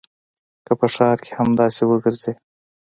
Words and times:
که 0.65 0.73
په 0.79 0.87
ښار 0.93 1.17
کښې 1.23 1.33
همداسې 1.39 1.83
وګرځې. 1.85 2.33